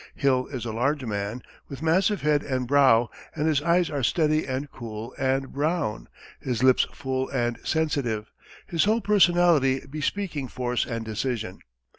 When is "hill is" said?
0.15-0.65